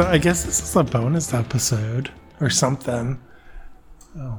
[0.00, 2.10] So I guess this is a bonus episode
[2.40, 3.20] or something.
[4.18, 4.38] Oh.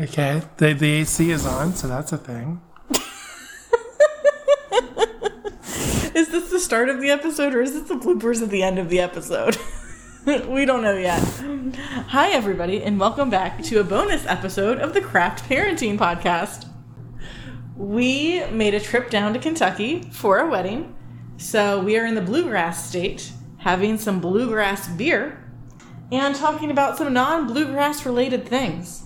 [0.00, 0.42] Okay.
[0.56, 2.60] The the AC is on, so that's a thing.
[6.16, 8.80] Is this the start of the episode or is this the bloopers at the end
[8.80, 9.56] of the episode?
[10.26, 11.22] we don't know yet.
[12.08, 16.66] Hi, everybody, and welcome back to a bonus episode of the Craft Parenting Podcast.
[17.76, 20.96] We made a trip down to Kentucky for a wedding.
[21.36, 25.42] So we are in the bluegrass state having some bluegrass beer
[26.10, 29.04] and talking about some non bluegrass related things.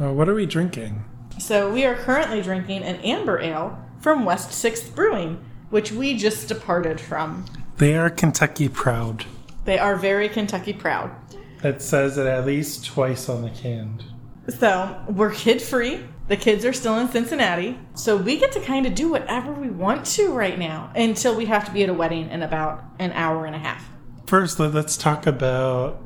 [0.00, 1.04] Uh, what are we drinking?
[1.38, 6.48] So we are currently drinking an amber ale from West Sixth Brewing, which we just
[6.48, 7.44] departed from.
[7.76, 9.24] They are Kentucky proud.
[9.64, 11.14] They are very Kentucky proud.
[11.62, 14.02] It says it at least twice on the can.
[14.48, 16.04] So we're kid free.
[16.28, 17.78] The kids are still in Cincinnati.
[17.94, 21.46] So we get to kind of do whatever we want to right now until we
[21.46, 23.88] have to be at a wedding in about an hour and a half.
[24.26, 26.00] First, let- let's talk about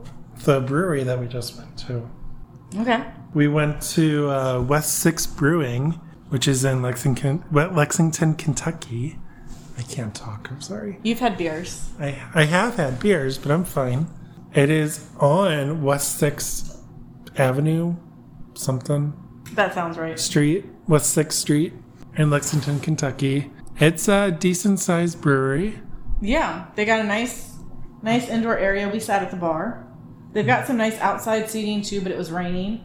[0.45, 2.09] the brewery that we just went to.
[2.79, 3.05] Okay.
[3.35, 9.19] We went to uh, West Six Brewing, which is in Lexington, Lexington, Kentucky.
[9.77, 10.49] I can't talk.
[10.51, 10.99] I'm sorry.
[11.03, 11.91] You've had beers.
[11.99, 14.07] I I have had beers, but I'm fine.
[14.55, 16.79] It is on West Sixth
[17.37, 17.97] Avenue,
[18.55, 19.15] something
[19.55, 20.19] That sounds right.
[20.19, 21.73] Street, West Sixth Street,
[22.17, 23.51] in Lexington, Kentucky.
[23.79, 25.79] It's a decent sized brewery.
[26.21, 27.57] Yeah, they got a nice,
[28.03, 28.89] nice indoor area.
[28.89, 29.87] We sat at the bar.
[30.33, 32.85] They've got some nice outside seating too, but it was raining,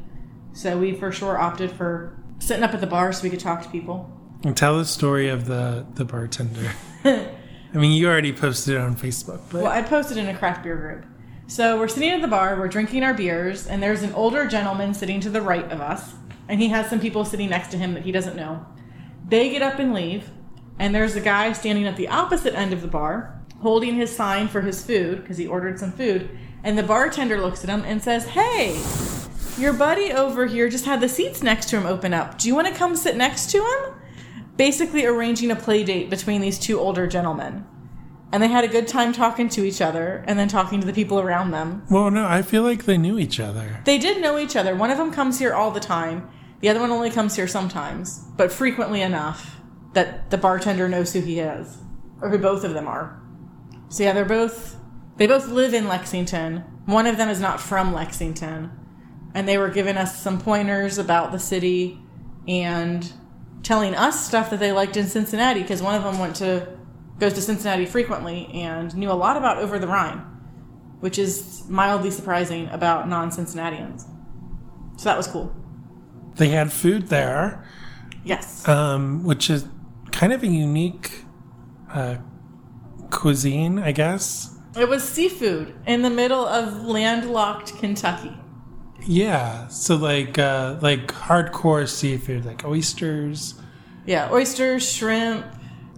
[0.54, 3.64] so we for sure opted for sitting up at the bar so we could talk
[3.64, 4.12] to people.
[4.44, 6.72] And tell the story of the the bartender.
[7.06, 10.64] I mean, you already posted it on Facebook, but Well, I posted in a craft
[10.64, 11.06] beer group.
[11.48, 14.94] So we're sitting at the bar, we're drinking our beers, and there's an older gentleman
[14.94, 16.14] sitting to the right of us,
[16.50, 18.66] and he has some people sitting next to him that he doesn't know.
[19.28, 20.30] They get up and leave,
[20.80, 24.48] and there's a guy standing at the opposite end of the bar, holding his sign
[24.48, 26.30] for his food because he ordered some food,
[26.64, 28.80] and the bartender looks at him and says, "Hey,
[29.58, 32.38] your buddy over here just had the seats next to him open up.
[32.38, 33.94] Do you want to come sit next to him?"
[34.56, 37.66] Basically, arranging a play date between these two older gentlemen.
[38.32, 40.94] And they had a good time talking to each other and then talking to the
[40.94, 41.84] people around them.
[41.90, 43.82] well, no, I feel like they knew each other.
[43.86, 44.76] They did know each other.
[44.76, 46.30] One of them comes here all the time,
[46.60, 49.58] the other one only comes here sometimes, but frequently enough
[49.94, 51.78] that the bartender knows who he is,
[52.22, 53.22] or who both of them are.
[53.90, 54.76] So yeah, they're both
[55.18, 56.64] they both live in Lexington.
[56.86, 58.72] One of them is not from Lexington,
[59.34, 62.00] and they were giving us some pointers about the city
[62.48, 63.12] and
[63.64, 66.77] telling us stuff that they liked in Cincinnati because one of them went to
[67.20, 70.20] goes to Cincinnati frequently and knew a lot about Over the Rhine,
[71.00, 74.06] which is mildly surprising about non-Cincinnatians.
[74.98, 75.56] So that was cool.
[76.36, 77.66] They had food there,
[78.24, 78.68] Yes.
[78.68, 79.66] um, which is
[80.12, 81.24] kind of a unique
[81.92, 82.18] uh,
[83.10, 84.54] cuisine, I guess.
[84.76, 88.36] It was seafood in the middle of landlocked Kentucky.
[89.06, 93.56] Yeah, so like uh, like hardcore seafood, like oysters.
[94.06, 95.46] Yeah, oysters, shrimp,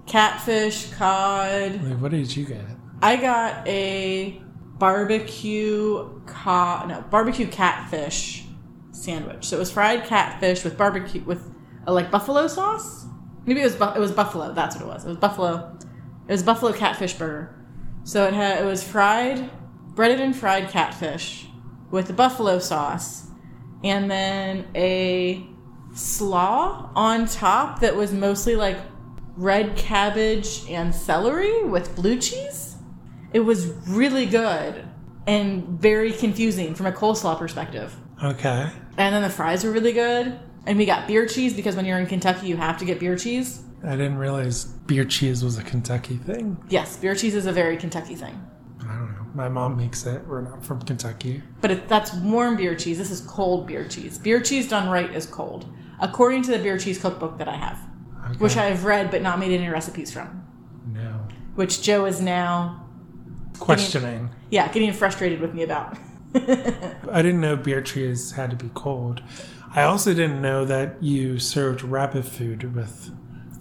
[0.09, 1.81] catfish, cod.
[1.83, 2.65] Like, what did you get?
[3.01, 4.41] I got a
[4.77, 8.45] barbecue cod, no, barbecue catfish
[8.91, 9.45] sandwich.
[9.45, 11.49] So it was fried catfish with barbecue with
[11.87, 13.05] a like buffalo sauce.
[13.45, 14.53] Maybe it was bu- it was buffalo.
[14.53, 15.05] That's what it was.
[15.05, 15.77] It was buffalo.
[16.27, 17.55] It was buffalo catfish burger.
[18.03, 19.49] So it had it was fried,
[19.95, 21.47] breaded and fried catfish
[21.91, 23.27] with the buffalo sauce,
[23.83, 25.45] and then a
[25.93, 28.77] slaw on top that was mostly like
[29.39, 32.75] red cabbage and celery with blue cheese.
[33.31, 34.85] It was really good
[35.27, 37.95] and very confusing from a coleslaw perspective.
[38.21, 38.69] Okay.
[38.97, 40.37] And then the fries were really good.
[40.65, 43.15] And we got beer cheese because when you're in Kentucky, you have to get beer
[43.15, 43.63] cheese.
[43.81, 46.61] I didn't realize beer cheese was a Kentucky thing.
[46.67, 48.45] Yes, beer cheese is a very Kentucky thing.
[48.81, 49.25] I don't know.
[49.33, 50.21] My mom makes it.
[50.27, 51.41] We're not from Kentucky.
[51.61, 52.97] But it, that's warm beer cheese.
[52.97, 54.17] This is cold beer cheese.
[54.17, 57.79] Beer cheese done right is cold, according to the beer cheese cookbook that I have,
[58.29, 58.37] Okay.
[58.39, 60.43] which I have read but not made any recipes from.
[60.91, 62.87] no Which Joe is now,
[63.59, 64.29] questioning.
[64.49, 65.97] yeah, getting frustrated with me about.
[66.35, 69.21] I didn't know beer cheese had to be cold.
[69.75, 73.11] I also didn't know that you served rabbit food with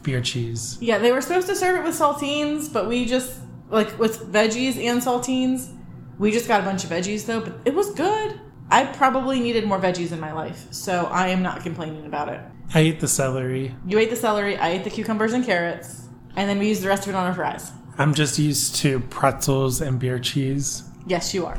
[0.02, 0.78] beer cheese.
[0.80, 3.38] Yeah, they were supposed to serve it with saltines, but we just
[3.70, 5.74] like with veggies and saltines.
[6.18, 8.40] We just got a bunch of veggies though, but it was good.
[8.70, 12.40] I probably needed more veggies in my life, so I am not complaining about it.
[12.74, 13.74] I ate the celery.
[13.86, 16.88] You ate the celery, I ate the cucumbers and carrots, and then we used the
[16.88, 17.72] rest of it on our fries.
[17.96, 21.58] I'm just used to pretzels and beer cheese Yes, you are.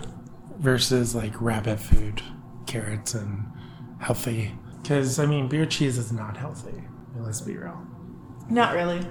[0.60, 2.22] versus like rabbit food,
[2.68, 3.46] carrots and
[4.00, 4.54] healthy.
[4.82, 6.84] Because I mean, beer cheese is not healthy.
[7.18, 7.78] Let's be real.
[8.50, 9.06] Not really.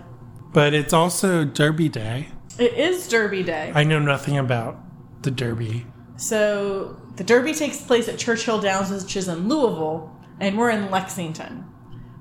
[0.52, 2.28] But it's also Derby Day.
[2.58, 3.72] It is Derby Day.
[3.74, 4.78] I know nothing about
[5.22, 5.86] the Derby.
[6.16, 10.90] So the Derby takes place at Churchill Downs, which is in Louisville, and we're in
[10.90, 11.64] Lexington.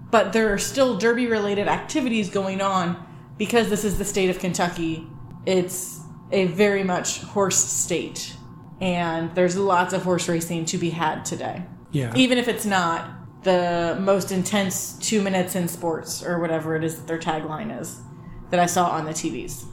[0.09, 3.05] But there are still Derby related activities going on
[3.37, 5.07] because this is the state of Kentucky.
[5.45, 5.99] It's
[6.31, 8.35] a very much horse state,
[8.81, 11.63] and there's lots of horse racing to be had today.
[11.91, 12.13] Yeah.
[12.15, 13.09] Even if it's not
[13.43, 18.01] the most intense two minutes in sports or whatever it is that their tagline is
[18.49, 19.65] that I saw on the TVs.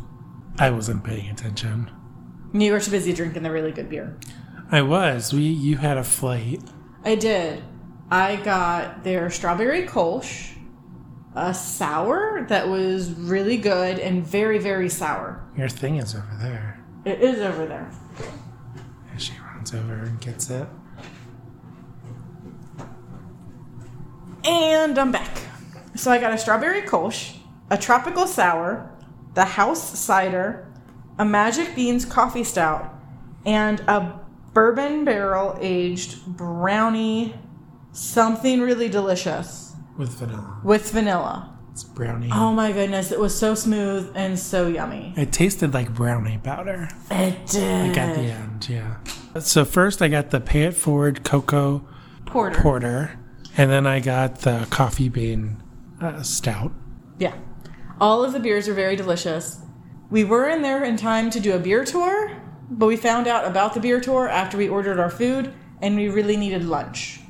[0.58, 1.90] I wasn't paying attention.
[2.52, 4.16] You were too busy drinking the really good beer.
[4.70, 5.32] I was.
[5.32, 6.60] We you had a flight.
[7.04, 7.62] I did.
[8.10, 10.52] I got their strawberry kolsch,
[11.34, 15.42] a sour that was really good and very, very sour.
[15.56, 16.84] Your thing is over there.
[17.04, 17.90] It is over there.
[19.10, 20.66] And she runs over and gets it.
[24.44, 25.38] And I'm back.
[25.94, 27.36] So I got a strawberry kolsch,
[27.70, 28.90] a tropical sour,
[29.34, 30.70] the house cider,
[31.18, 32.94] a magic beans coffee stout,
[33.46, 34.20] and a
[34.52, 37.34] bourbon barrel aged brownie
[37.94, 40.60] something really delicious With vanilla.
[40.64, 41.50] with vanilla.
[41.72, 42.28] It's brownie.
[42.32, 45.12] Oh my goodness, it was so smooth and so yummy.
[45.16, 46.88] It tasted like brownie powder.
[47.10, 47.88] It did.
[47.88, 48.96] Like at the end, yeah.
[49.40, 51.84] So first I got the Pay It Forward Cocoa
[52.26, 52.60] Porter.
[52.60, 53.18] Porter,
[53.56, 55.60] and then I got the Coffee Bean
[56.00, 56.72] uh, Stout.
[57.18, 57.34] Yeah.
[58.00, 59.60] All of the beers are very delicious.
[60.10, 62.30] We were in there in time to do a beer tour,
[62.70, 65.52] but we found out about the beer tour after we ordered our food
[65.82, 67.20] and we really needed lunch.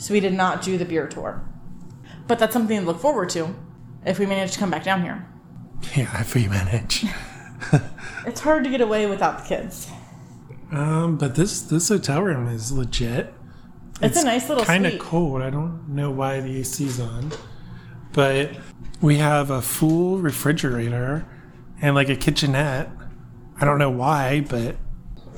[0.00, 1.44] So we did not do the beer tour.
[2.26, 3.54] But that's something to look forward to
[4.06, 5.26] if we manage to come back down here.
[5.96, 7.04] Yeah, if we manage.
[8.26, 9.90] It's hard to get away without the kids.
[10.72, 13.32] um, but this this hotel room is legit.
[14.02, 15.42] It's, a nice little kind of cold.
[15.42, 17.32] I don't know why the AC's on,
[18.12, 18.50] but
[19.00, 21.26] we have a full refrigerator
[21.80, 22.90] and like a kitchenette.
[23.58, 24.76] I don't know why, but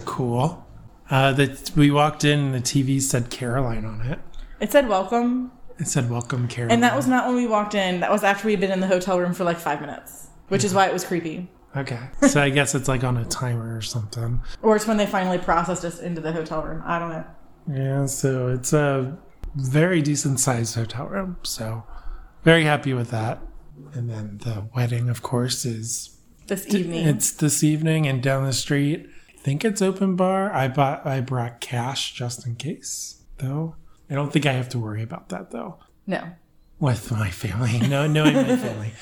[0.04, 0.66] cool.
[1.10, 4.18] Uh, that we walked in and the TV said Caroline on it.
[4.62, 5.50] It said welcome,
[5.80, 7.98] It said "Welcome, Caroline." and that was not when we walked in.
[8.00, 10.72] That was after we'd been in the hotel room for like five minutes, which is
[10.72, 11.50] why it was creepy.
[11.76, 11.98] okay.
[12.28, 14.40] So I guess it's like on a timer or something.
[14.62, 16.80] Or it's when they finally processed us into the hotel room.
[16.86, 17.24] I don't know.
[17.66, 18.06] Yeah.
[18.06, 19.18] So it's a
[19.56, 21.38] very decent sized hotel room.
[21.42, 21.82] So
[22.44, 23.40] very happy with that.
[23.94, 27.04] And then the wedding, of course, is This evening.
[27.06, 29.08] It's this evening and down the street.
[29.36, 30.52] I think it's open bar.
[30.52, 33.74] I bought I brought cash just in case, though.
[34.12, 35.78] I don't think I have to worry about that though.
[36.06, 36.22] no.
[36.78, 37.78] With my family.
[37.88, 38.92] No, knowing my family.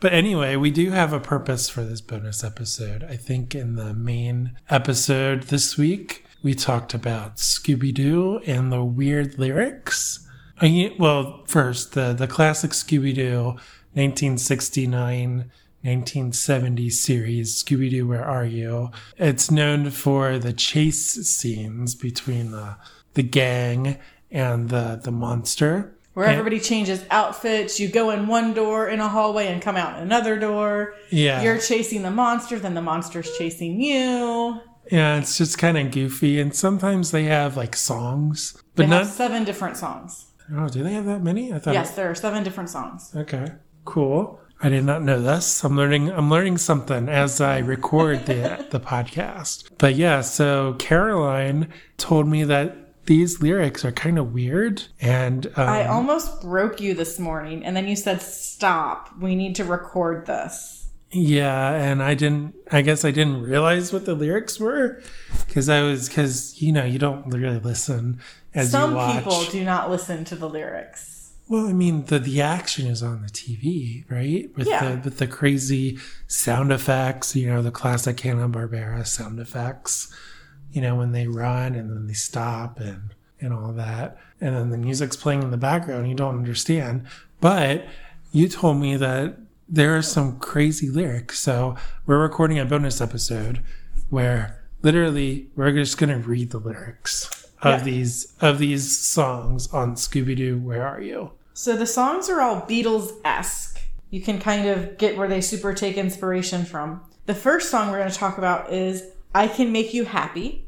[0.00, 3.02] But anyway, we do have a purpose for this bonus episode.
[3.02, 8.84] I think in the main episode this week, we talked about Scooby Doo and the
[8.84, 10.28] weird lyrics.
[10.62, 13.56] Uh, ye- Well, first, the, the classic Scooby Doo
[13.94, 15.50] 1969
[15.84, 18.90] 1970 series, Scooby Doo, Where Are You?
[19.16, 22.76] It's known for the chase scenes between the,
[23.14, 23.98] the gang
[24.32, 25.94] and the, the monster.
[26.14, 27.78] Where And- everybody changes outfits.
[27.80, 30.94] You go in one door in a hallway and come out another door.
[31.10, 31.42] Yeah.
[31.42, 34.60] You're chasing the monster, then the monster's chasing you.
[34.90, 39.06] Yeah, it's just kind of goofy, and sometimes they have like songs, but They not.
[39.06, 40.26] seven different songs.
[40.54, 41.52] Oh, do they have that many?
[41.52, 41.72] I thought.
[41.72, 43.12] Yes, there are seven different songs.
[43.16, 43.52] Okay.
[43.84, 44.40] Cool.
[44.60, 45.64] I did not know this.
[45.64, 46.10] I'm learning.
[46.10, 49.70] I'm learning something as I record the the podcast.
[49.78, 55.68] But yeah, so Caroline told me that these lyrics are kind of weird, and um,
[55.68, 59.10] I almost broke you this morning, and then you said, Stop.
[59.20, 60.78] We need to record this.
[61.10, 62.54] Yeah, and I didn't.
[62.70, 65.02] I guess I didn't realize what the lyrics were
[65.46, 68.18] because I was because you know you don't really listen
[68.54, 69.16] as Some you watch.
[69.16, 71.34] people do not listen to the lyrics.
[71.48, 74.48] Well, I mean the the action is on the TV, right?
[74.56, 74.94] With Yeah.
[74.94, 80.10] the with the crazy sound effects, you know, the classic Hanna Barbera sound effects.
[80.72, 83.10] You know, when they run and then they stop and
[83.40, 86.08] and all that, and then the music's playing in the background.
[86.08, 87.06] You don't understand,
[87.40, 87.84] but
[88.30, 89.36] you told me that
[89.68, 91.40] there are some crazy lyrics.
[91.40, 91.74] So
[92.06, 93.60] we're recording a bonus episode
[94.10, 97.84] where literally we're just gonna read the lyrics of Yeah.
[97.84, 100.58] these of these songs on Scooby Doo.
[100.58, 101.32] Where are you?
[101.54, 103.80] So the songs are all Beatles esque.
[104.10, 107.00] You can kind of get where they super take inspiration from.
[107.26, 110.61] The first song we're going to talk about is I Can Make You Happy,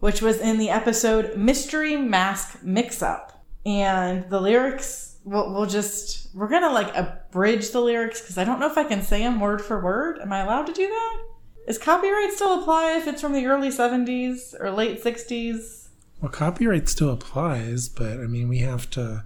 [0.00, 3.44] which was in the episode Mystery Mask Mix Up.
[3.66, 8.44] And the lyrics, we'll, we'll just, we're going to like abridge the lyrics because I
[8.44, 10.18] don't know if I can say them word for word.
[10.20, 11.18] Am I allowed to do that?
[11.66, 15.88] Is copyright still apply if it's from the early 70s or late 60s?
[16.22, 19.24] Well, copyright still applies, but I mean, we have to.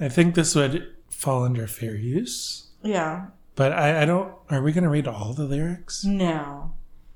[0.00, 3.26] I think this would fall under fair use, Yeah.
[3.54, 4.32] but I, I don't.
[4.50, 6.04] Are we going to read all the lyrics?
[6.04, 6.72] No.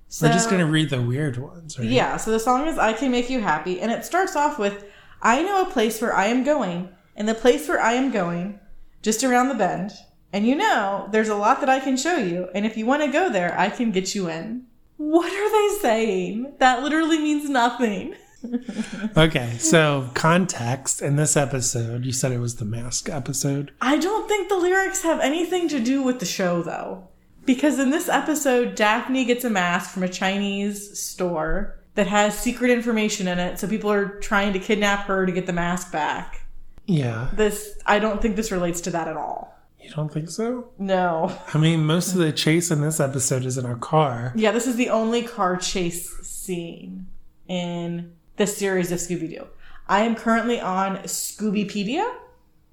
[0.08, 1.88] So, We're just gonna read the weird ones, right?
[1.88, 4.84] Yeah, so the song is I Can Make You Happy, and it starts off with
[5.20, 8.60] I know a place where I am going, and the place where I am going,
[9.02, 9.92] just around the bend.
[10.32, 13.02] And you know, there's a lot that I can show you, and if you want
[13.02, 14.66] to go there, I can get you in.
[14.96, 16.54] What are they saying?
[16.58, 18.14] That literally means nothing.
[19.16, 23.72] Okay, so context in this episode, you said it was the mask episode.
[23.80, 27.08] I don't think the lyrics have anything to do with the show, though.
[27.46, 32.70] Because in this episode, Daphne gets a mask from a Chinese store that has secret
[32.70, 36.42] information in it, so people are trying to kidnap her to get the mask back.
[36.86, 39.56] Yeah, This, I don't think this relates to that at all.
[39.80, 40.68] you don't think so?
[40.78, 41.36] No.
[41.54, 44.32] I mean, most of the chase in this episode is in our car.
[44.36, 47.06] Yeah, this is the only car chase scene
[47.48, 49.46] in the series of Scooby Doo.
[49.88, 52.12] I am currently on Scoobypedia.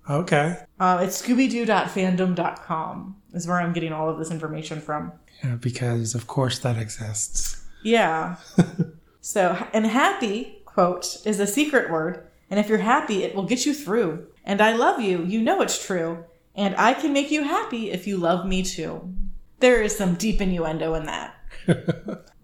[0.10, 5.12] Okay, Uh, it's scooby-doo.fandom.com is where I'm getting all of this information from.
[5.44, 7.64] yeah, because of course that exists.
[7.84, 8.36] Yeah.
[9.22, 12.28] so, and happy, quote, is a secret word.
[12.50, 14.28] And if you're happy, it will get you through.
[14.46, 15.24] And I love you.
[15.24, 16.26] You know it's true.
[16.56, 19.14] And I can make you happy if you love me too.
[19.60, 21.36] There is some deep innuendo in that.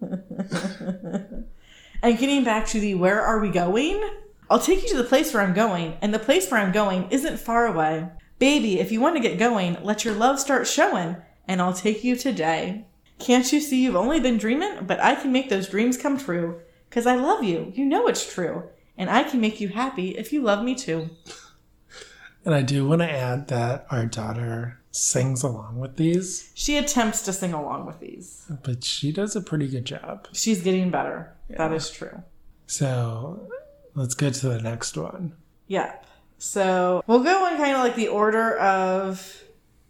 [2.02, 4.02] and getting back to the where are we going?
[4.50, 5.96] I'll take you to the place where I'm going.
[6.02, 8.08] And the place where I'm going isn't far away.
[8.38, 11.16] Baby, if you want to get going, let your love start showing.
[11.46, 12.84] And I'll take you today.
[13.18, 14.84] Can't you see you've only been dreaming?
[14.86, 16.60] But I can make those dreams come true.
[16.90, 17.72] Cause I love you.
[17.76, 18.64] You know it's true.
[18.98, 21.10] And I can make you happy if you love me too.
[22.42, 27.20] And I do want to add that our daughter sings along with these, She attempts
[27.26, 28.50] to sing along with these.
[28.64, 30.26] but she does a pretty good job.
[30.32, 31.34] She's getting better.
[31.50, 32.22] That is true.
[32.66, 33.46] So
[33.94, 35.34] let's go to the next one.
[35.68, 36.06] Yep.
[36.38, 39.42] So we'll go in kind of like the order of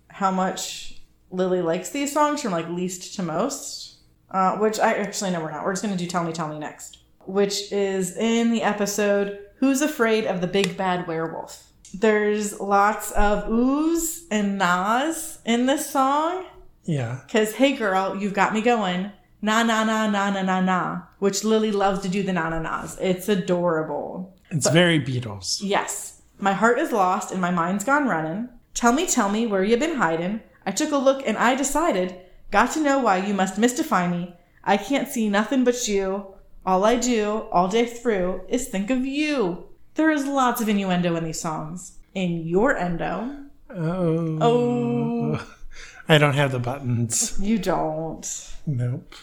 [0.09, 3.87] how much Lily likes these songs from like least to most.
[4.31, 5.65] Uh, which I actually no, we're not.
[5.65, 9.83] We're just gonna do "Tell Me, Tell Me" next, which is in the episode "Who's
[9.83, 16.47] Afraid of the Big Bad Werewolf." There's lots of oohs and nahs in this song.
[16.85, 19.11] Yeah, Cause hey girl, you've got me going.
[19.43, 21.03] Na na na na na na na.
[21.19, 22.99] Which Lily loves to do the na na nas.
[23.01, 24.37] It's adorable.
[24.51, 25.61] it's very Beatles.
[25.63, 26.23] Yes.
[26.39, 28.49] My heart is lost and my mind's gone running.
[28.75, 30.41] Tell me, tell me where you been hiding.
[30.67, 32.17] I took a look and I decided,
[32.51, 34.35] got to know why you must mystify me.
[34.65, 36.35] I can't see nothing but you.
[36.67, 39.67] All I do, all day through, is think of you.
[39.95, 41.99] There is lots of innuendo in these songs.
[42.15, 43.47] In your endo.
[43.71, 45.47] Oh, Oh,
[46.09, 47.39] I don't have the buttons.
[47.41, 48.27] you don't.
[48.67, 49.15] Nope.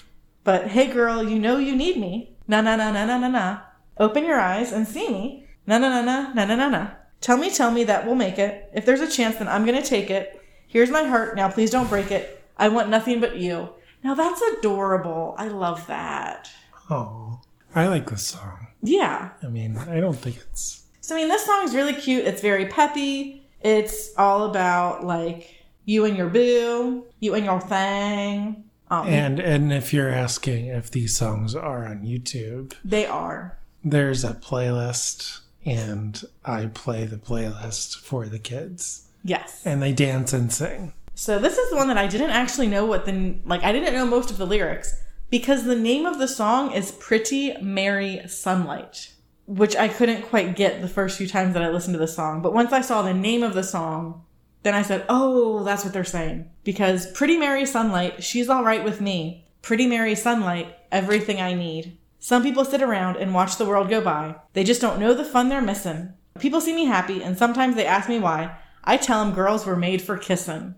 [0.48, 2.38] But hey girl, you know you need me.
[2.48, 3.60] Na na na na na na na.
[3.98, 5.46] Open your eyes and see me.
[5.68, 6.88] Na na na na na na na na.
[7.20, 8.72] Tell me, tell me that we'll make it.
[8.74, 10.42] If there's a chance, then I'm gonna take it.
[10.66, 11.36] Here's my heart.
[11.36, 12.42] Now please don't break it.
[12.56, 13.68] I want nothing but you.
[14.06, 15.36] Now that's adorable.
[15.38, 16.50] I love that.
[16.89, 17.42] Oh,
[17.75, 18.68] I like this song.
[18.82, 19.32] Yeah.
[19.44, 20.86] I mean, I don't think it's.
[21.01, 22.24] So I mean, this song's really cute.
[22.24, 23.46] It's very peppy.
[23.60, 28.63] It's all about like you and your boo, you and your thing.
[28.89, 33.58] Um, And and if you're asking if these songs are on YouTube, they are.
[33.84, 39.62] there's a playlist, and I play the playlist for the kids, Yes.
[39.65, 40.94] and they dance and sing.
[41.15, 43.94] So this is the one that I didn't actually know what the like I didn't
[43.94, 44.96] know most of the lyrics
[45.29, 49.12] because the name of the song is Pretty Mary Sunlight,
[49.48, 52.41] which I couldn't quite get the first few times that I listened to the song.
[52.41, 54.24] But once I saw the name of the song,
[54.67, 58.83] then I said, "Oh, that's what they're saying." Because Pretty Mary Sunlight, she's all right
[58.83, 59.47] with me.
[59.62, 61.97] Pretty Mary Sunlight, everything I need.
[62.19, 64.36] Some people sit around and watch the world go by.
[64.53, 66.13] They just don't know the fun they're missing.
[66.39, 68.57] People see me happy and sometimes they ask me why.
[68.83, 70.75] I tell them girls were made for kissing.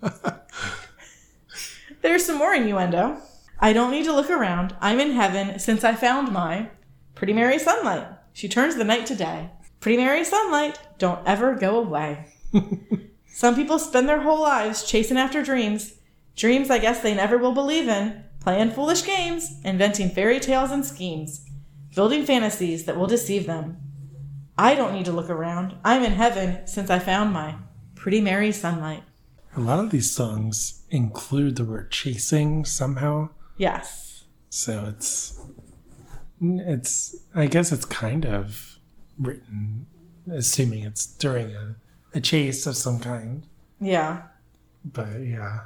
[2.02, 3.20] There's some more innuendo.
[3.58, 4.76] I don't need to look around.
[4.80, 6.70] I'm in heaven since I found my
[7.14, 8.06] Pretty Mary Sunlight.
[8.32, 9.50] She turns the night to day.
[9.80, 12.26] Pretty Mary Sunlight, don't ever go away.
[13.26, 15.94] Some people spend their whole lives chasing after dreams.
[16.34, 20.84] Dreams I guess they never will believe in, playing foolish games, inventing fairy tales and
[20.84, 21.44] schemes,
[21.94, 23.76] building fantasies that will deceive them.
[24.56, 25.76] I don't need to look around.
[25.84, 27.56] I'm in heaven since I found my
[27.94, 29.04] Pretty Mary Sunlight.
[29.56, 33.30] A lot of these songs include the word chasing somehow.
[33.56, 34.24] Yes.
[34.50, 35.40] So it's
[36.40, 38.78] it's I guess it's kind of
[39.18, 39.86] written
[40.30, 41.76] assuming it's during a,
[42.14, 43.44] a chase of some kind.
[43.80, 44.22] Yeah.
[44.84, 45.60] But yeah.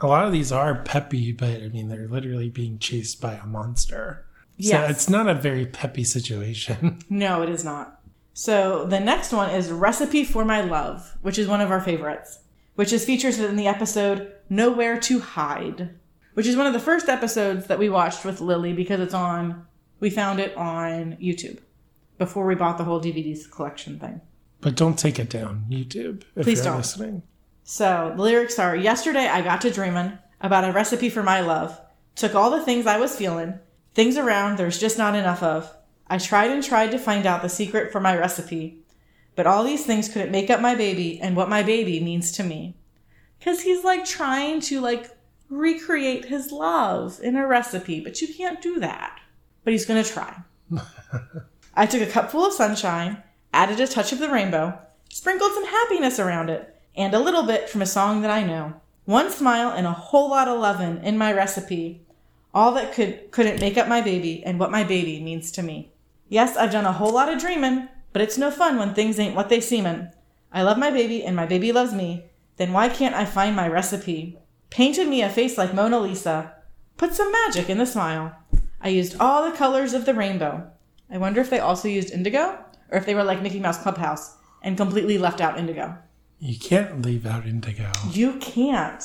[0.00, 3.46] A lot of these are peppy, but I mean they're literally being chased by a
[3.46, 4.24] monster.
[4.58, 4.90] So Yes.
[4.90, 6.98] it's not a very peppy situation.
[7.10, 8.00] No, it is not.
[8.34, 12.40] So the next one is Recipe for My Love, which is one of our favorites,
[12.74, 15.90] which is featured in the episode Nowhere to Hide.
[16.34, 19.66] which is one of the first episodes that we watched with Lily because it's on,
[20.00, 21.60] we found it on YouTube
[22.18, 24.20] before we bought the whole DVDs collection thing.
[24.60, 26.78] But don't take it down YouTube if Please you're don't.
[26.78, 27.22] listening.
[27.64, 31.80] So the lyrics are Yesterday I got to dreaming about a recipe for my love.
[32.14, 33.58] Took all the things I was feeling,
[33.94, 35.76] things around there's just not enough of.
[36.08, 38.82] I tried and tried to find out the secret for my recipe.
[39.34, 42.42] But all these things couldn't make up my baby and what my baby means to
[42.42, 42.76] me.
[43.42, 45.10] Cause he's like trying to like
[45.50, 49.20] recreate his love in a recipe, but you can't do that.
[49.62, 50.42] But he's gonna try.
[51.74, 53.22] I took a cup full of sunshine,
[53.56, 57.70] added a touch of the rainbow, sprinkled some happiness around it, and a little bit
[57.70, 58.74] from a song that I know.
[59.06, 62.02] One smile and a whole lot of lovin' in my recipe.
[62.52, 65.90] All that could couldn't make up my baby and what my baby means to me.
[66.28, 69.34] Yes, I've done a whole lot of dreamin', but it's no fun when things ain't
[69.34, 70.10] what they seemin'.
[70.52, 72.26] I love my baby and my baby loves me.
[72.58, 74.38] Then why can't I find my recipe?
[74.68, 76.52] Painted me a face like Mona Lisa.
[76.98, 78.36] Put some magic in the smile.
[78.82, 80.70] I used all the colors of the rainbow.
[81.10, 84.36] I wonder if they also used indigo or if they were like Mickey Mouse Clubhouse
[84.62, 85.96] and completely left out indigo.
[86.38, 87.90] You can't leave out indigo.
[88.10, 89.02] You can't.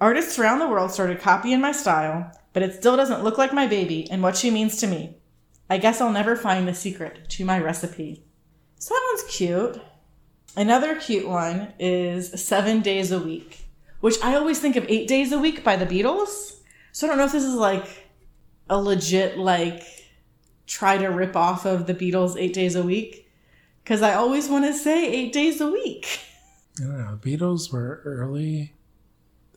[0.00, 3.66] Artists around the world started copying my style, but it still doesn't look like my
[3.66, 5.16] baby and what she means to me.
[5.70, 8.24] I guess I'll never find the secret to my recipe.
[8.78, 9.80] So that one's cute.
[10.56, 13.66] Another cute one is Seven Days a Week,
[14.00, 16.60] which I always think of Eight Days a Week by the Beatles.
[16.92, 17.86] So I don't know if this is like
[18.70, 19.82] a legit, like,
[20.68, 23.28] try to rip off of the Beatles Eight Days a Week.
[23.82, 26.20] Because I always want to say Eight Days a Week.
[26.78, 27.18] I don't know.
[27.20, 28.74] Beatles were early,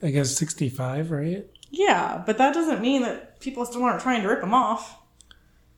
[0.02, 1.46] I guess 65, right?
[1.70, 4.98] Yeah, but that doesn't mean that people still aren't trying to rip them off.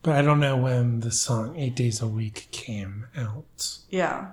[0.03, 3.79] But I don't know when the song Eight Days a Week came out.
[3.91, 4.33] Yeah.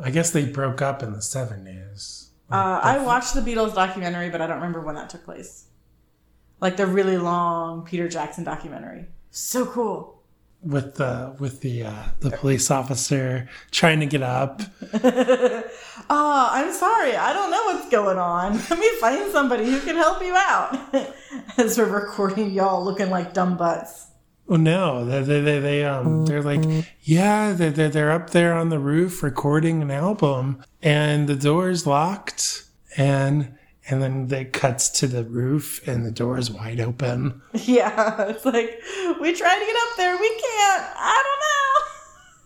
[0.00, 2.28] I guess they broke up in the 70s.
[2.50, 5.66] Uh, I watched the Beatles documentary, but I don't remember when that took place.
[6.60, 9.06] Like the really long Peter Jackson documentary.
[9.30, 10.17] So cool.
[10.62, 14.60] With the with the uh, the police officer trying to get up.
[16.10, 17.16] Oh, I'm sorry.
[17.16, 18.52] I don't know what's going on.
[18.70, 20.78] Let me find somebody who can help you out.
[21.58, 24.06] As we're recording y'all looking like dumb butts.
[24.48, 28.54] Oh no, they they they, they um they're like yeah they're, they're they're up there
[28.54, 32.64] on the roof recording an album and the door's locked
[32.96, 33.57] and
[33.88, 37.40] and then they cuts to the roof and the door is wide open.
[37.64, 38.80] Yeah, it's like
[39.20, 40.84] we tried to get up there, we can't.
[40.96, 41.88] I don't know.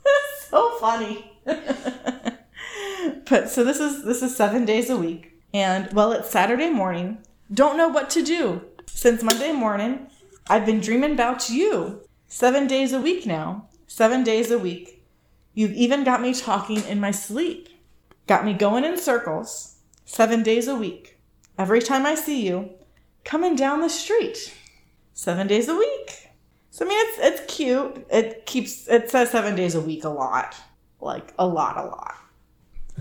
[0.07, 1.33] it's so funny.
[3.29, 7.19] but so this is this is seven days a week, and well, it's Saturday morning.
[7.53, 10.07] Don't know what to do since Monday morning.
[10.49, 13.69] I've been dreaming about you seven days a week now.
[13.87, 15.05] Seven days a week.
[15.55, 17.69] You've even got me talking in my sleep.
[18.27, 19.77] Got me going in circles.
[20.05, 21.19] Seven days a week.
[21.59, 22.71] Every time I see you,
[23.25, 24.55] coming down the street
[25.13, 26.29] seven days a week.
[26.71, 28.07] So I mean, it's it's cute.
[28.11, 30.57] It keeps it says seven days a week a lot,
[31.01, 32.15] like a lot, a lot.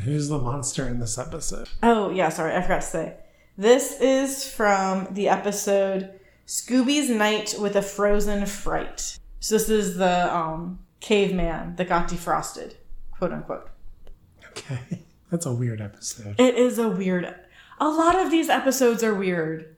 [0.03, 1.69] Who's the monster in this episode?
[1.81, 3.15] Oh yeah, sorry, I forgot to say.
[3.57, 9.17] This is from the episode Scooby's Night with a Frozen Fright.
[9.39, 12.75] So this is the um, caveman that got defrosted,
[13.11, 13.69] quote unquote.
[14.49, 16.35] Okay, that's a weird episode.
[16.39, 17.33] It is a weird.
[17.81, 19.75] A lot of these episodes are weird.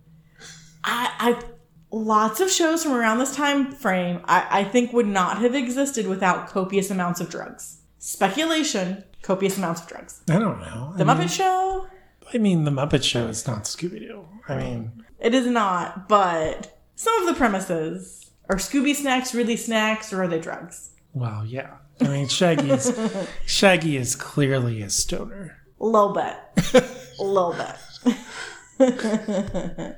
[0.83, 1.43] I, I
[1.89, 6.07] lots of shows from around this time frame I, I think would not have existed
[6.07, 7.77] without copious amounts of drugs.
[7.99, 10.21] Speculation, copious amounts of drugs.
[10.29, 10.93] I don't know.
[10.97, 11.87] The I mean, Muppet Show,
[12.33, 14.27] I mean, the Muppet Show is not Scooby Doo.
[14.49, 20.11] I mean, it is not, but some of the premises are Scooby snacks really snacks
[20.11, 20.89] or are they drugs?
[21.13, 21.77] well, yeah.
[22.01, 22.91] I mean, Shaggy's
[23.45, 25.55] Shaggy is clearly a stoner.
[25.79, 26.35] A little bit.
[27.19, 27.75] A little bit.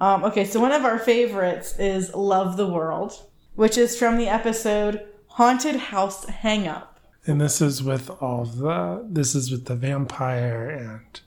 [0.00, 3.12] um, okay, so one of our favorites is Love the World,
[3.54, 6.98] which is from the episode Haunted House Hang Up.
[7.26, 11.20] And this is with all the this is with the vampire and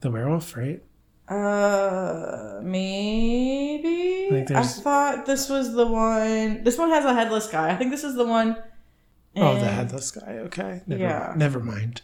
[0.00, 0.82] the werewolf, right?
[1.28, 4.28] Uh, maybe.
[4.30, 6.62] Like I thought this was the one.
[6.64, 7.70] This one has a headless guy.
[7.70, 8.56] I think this is the one.
[9.36, 10.38] Oh, the headless guy.
[10.46, 11.32] Okay, never, Yeah.
[11.36, 12.02] never mind.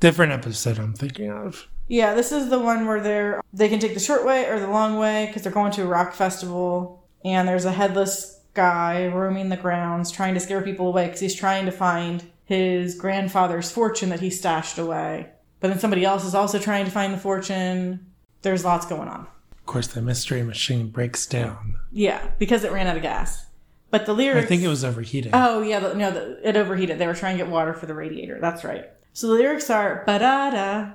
[0.00, 1.68] Different episode I'm thinking of.
[1.88, 4.68] Yeah, this is the one where they're they can take the short way or the
[4.68, 9.48] long way because they're going to a rock festival, and there's a headless guy roaming
[9.48, 14.10] the grounds trying to scare people away because he's trying to find his grandfather's fortune
[14.10, 15.30] that he stashed away.
[15.60, 18.06] But then somebody else is also trying to find the fortune.
[18.42, 19.26] There's lots going on.
[19.52, 21.76] Of course, the mystery machine breaks down.
[21.90, 23.46] Yeah, because it ran out of gas.
[23.90, 24.44] But the lyrics.
[24.44, 25.32] I think it was overheating.
[25.34, 26.98] Oh yeah, the, no, the, it overheated.
[26.98, 28.38] They were trying to get water for the radiator.
[28.40, 28.90] That's right.
[29.12, 30.92] So the lyrics are ba da da,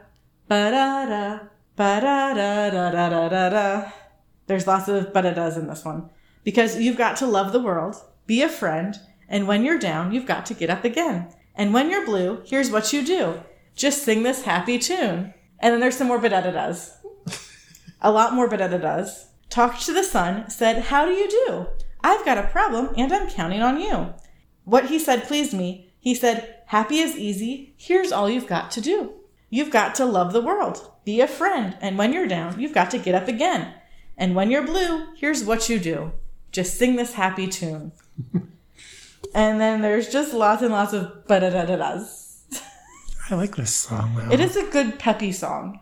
[0.49, 1.39] ba da da
[1.75, 3.91] ba da da da da da da.
[4.47, 6.09] There's lots of ba da da's in this one
[6.43, 10.25] because you've got to love the world, be a friend, and when you're down, you've
[10.25, 11.31] got to get up again.
[11.53, 13.43] And when you're blue, here's what you do:
[13.75, 15.35] just sing this happy tune.
[15.59, 16.97] And then there's some more ba da da da's.
[18.01, 19.27] a lot more ba da da da's.
[19.51, 21.67] Talked to the sun, said, "How do you do?
[22.03, 24.15] I've got a problem, and I'm counting on you."
[24.63, 25.93] What he said pleased me.
[25.99, 27.75] He said, "Happy is easy.
[27.77, 29.18] Here's all you've got to do."
[29.49, 32.91] You've got to love the world, be a friend, and when you're down, you've got
[32.91, 33.73] to get up again.
[34.17, 36.11] And when you're blue, here's what you do
[36.51, 37.91] just sing this happy tune.
[39.33, 42.43] and then there's just lots and lots of ba da da da da's.
[43.29, 44.31] I like this song though.
[44.33, 45.79] It is a good peppy song.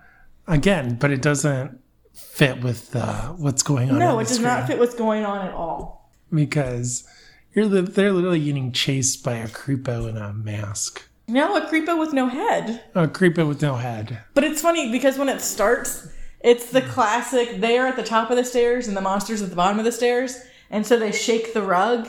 [0.48, 1.80] Again, but it doesn't
[2.14, 4.00] fit with uh, what's going on.
[4.00, 6.10] No, it does not fit what's going on at all.
[6.34, 7.08] because
[7.54, 11.07] you're they're literally getting chased by a creepo in a mask.
[11.28, 12.84] No, a creepo with no head.
[12.96, 14.24] A creepo with no head.
[14.34, 16.08] But it's funny because when it starts,
[16.40, 16.90] it's the hmm.
[16.92, 19.80] classic they are at the top of the stairs and the monster's at the bottom
[19.80, 20.40] of the stairs.
[20.70, 22.08] And so they shake the rug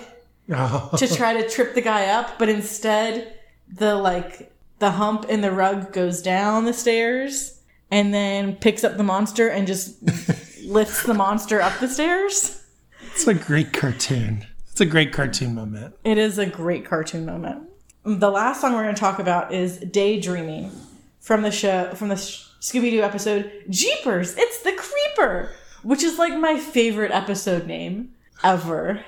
[0.50, 3.34] Oh, to try to trip the guy up, but instead
[3.68, 8.96] the like the hump in the rug goes down the stairs and then picks up
[8.96, 10.02] the monster and just
[10.64, 12.64] lifts the monster up the stairs.
[13.12, 14.46] it's a great cartoon.
[14.70, 15.96] It's a great cartoon moment.
[16.04, 17.67] It is a great cartoon moment.
[18.08, 20.72] The last song we're going to talk about is Daydreaming
[21.20, 26.34] from the show from the Scooby Doo episode Jeepers, it's the Creeper, which is like
[26.34, 29.04] my favorite episode name ever.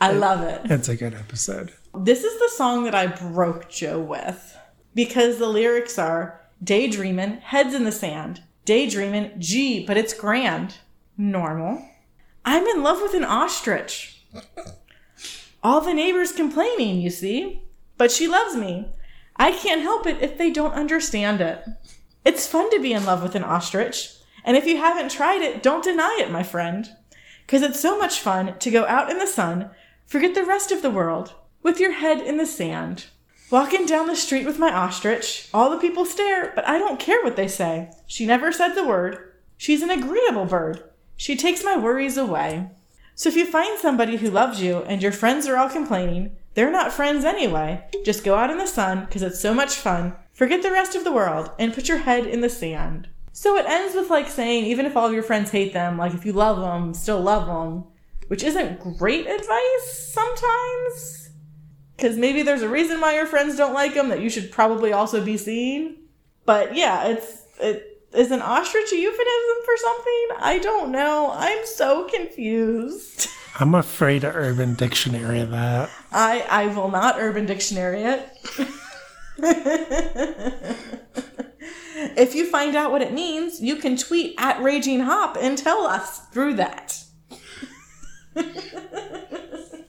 [0.00, 0.62] I love it.
[0.64, 1.74] It's a good episode.
[1.94, 4.56] This is the song that I broke Joe with
[4.94, 10.78] because the lyrics are daydreaming, heads in the sand, daydreaming, gee, but it's grand,
[11.18, 11.86] normal.
[12.46, 14.24] I'm in love with an ostrich.
[15.62, 17.64] All the neighbors complaining, you see,
[17.98, 18.88] but she loves me.
[19.36, 21.62] I can't help it if they don't understand it.
[22.24, 25.62] It's fun to be in love with an ostrich, and if you haven't tried it,
[25.62, 26.88] don't deny it, my friend.
[27.46, 29.70] Because it's so much fun to go out in the sun,
[30.06, 33.06] forget the rest of the world, with your head in the sand.
[33.50, 37.22] Walking down the street with my ostrich, all the people stare, but I don't care
[37.22, 37.90] what they say.
[38.06, 39.32] She never said the word.
[39.56, 40.84] She's an agreeable bird.
[41.16, 42.70] She takes my worries away.
[43.14, 46.72] So if you find somebody who loves you and your friends are all complaining, they're
[46.72, 47.84] not friends anyway.
[48.04, 50.16] Just go out in the sun because it's so much fun.
[50.32, 53.06] Forget the rest of the world and put your head in the sand.
[53.32, 56.14] So it ends with like saying, even if all of your friends hate them, like
[56.14, 57.84] if you love them, still love them,
[58.26, 61.30] which isn't great advice sometimes.
[61.96, 64.92] Because maybe there's a reason why your friends don't like them that you should probably
[64.92, 65.94] also be seeing.
[66.44, 70.28] But yeah, it's it is an ostrich a euphemism for something?
[70.40, 71.30] I don't know.
[71.32, 73.28] I'm so confused.
[73.60, 75.90] I'm afraid of Urban Dictionary that.
[76.12, 78.28] I I will not Urban Dictionary it.
[82.16, 85.86] if you find out what it means, you can tweet at Raging Hop and tell
[85.86, 87.02] us through that.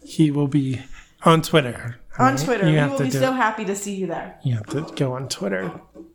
[0.04, 0.82] He will be
[1.24, 2.00] on Twitter.
[2.18, 2.44] On right?
[2.44, 2.68] Twitter.
[2.70, 3.36] You we will be so it.
[3.36, 4.40] happy to see you there.
[4.44, 5.66] You have to go on Twitter.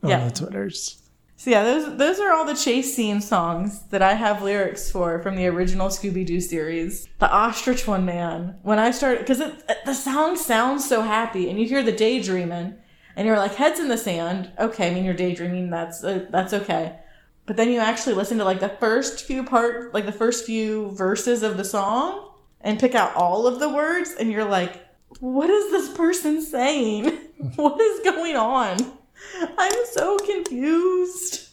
[0.02, 0.28] On Yeah.
[0.28, 1.00] the Twitters.
[1.36, 5.20] So yeah, those those are all the chase scene songs that I have lyrics for
[5.20, 7.08] from the original Scooby Doo series.
[7.18, 8.56] The ostrich one, man.
[8.62, 9.42] When I started, because
[9.84, 12.76] the song sounds so happy, and you hear the daydreaming,
[13.16, 14.52] and you're like heads in the sand.
[14.58, 15.70] Okay, I mean you're daydreaming.
[15.70, 17.00] That's uh, that's okay.
[17.46, 20.92] But then you actually listen to like the first few part, like the first few
[20.92, 24.80] verses of the song, and pick out all of the words, and you're like,
[25.20, 27.06] what is this person saying?
[27.56, 28.78] what is going on?
[29.58, 31.48] I'm so confused.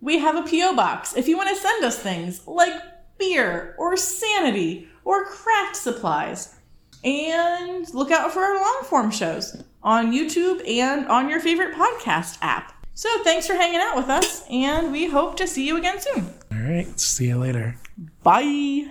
[0.00, 0.76] We have a P.O.
[0.76, 2.72] box if you want to send us things like
[3.18, 6.54] beer or sanity or craft supplies.
[7.02, 12.38] And look out for our long form shows on YouTube and on your favorite podcast
[12.42, 12.72] app.
[12.96, 16.32] So thanks for hanging out with us, and we hope to see you again soon.
[16.50, 16.98] All right.
[16.98, 17.76] See you later.
[18.22, 18.88] Bye.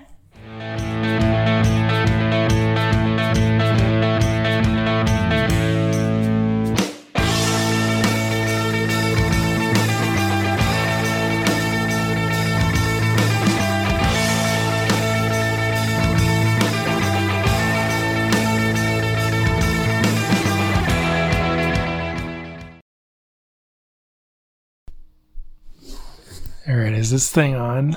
[27.06, 27.96] Is this thing on?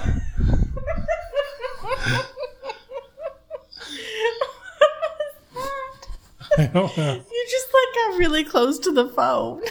[6.58, 7.14] I don't know.
[7.14, 9.62] You just like got really close to the phone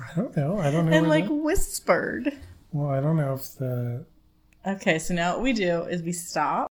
[0.00, 0.58] I don't know.
[0.58, 0.96] I don't know.
[0.96, 2.32] and like that- whispered.
[2.72, 4.06] well, I don't know if the
[4.66, 6.64] Okay, so now what we do is we stop